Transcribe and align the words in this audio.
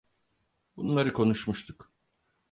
Bunları 0.77 1.13
konuşmuştuk. 1.13 1.91